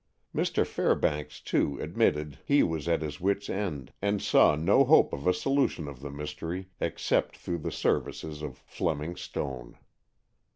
Mr. 0.35 0.65
Fairbanks, 0.65 1.39
too, 1.39 1.77
admitted 1.79 2.31
that 2.33 2.39
he 2.47 2.63
was 2.63 2.87
at 2.87 3.03
his 3.03 3.21
wits' 3.21 3.51
end, 3.51 3.93
and 4.01 4.19
saw 4.19 4.55
no 4.55 4.83
hope 4.83 5.13
of 5.13 5.27
a 5.27 5.31
solution 5.31 5.87
of 5.87 5.99
the 5.99 6.09
mystery 6.09 6.69
except 6.79 7.37
through 7.37 7.59
the 7.59 7.71
services 7.71 8.41
of 8.41 8.57
Fleming 8.57 9.15
Stone. 9.15 9.77